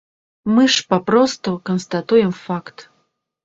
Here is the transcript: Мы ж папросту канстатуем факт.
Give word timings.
Мы 0.55 0.63
ж 0.75 0.85
папросту 0.93 1.55
канстатуем 1.71 2.31
факт. 2.41 2.89